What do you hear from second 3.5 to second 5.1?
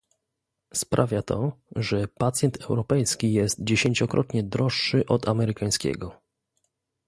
dziesięciokrotnie droższy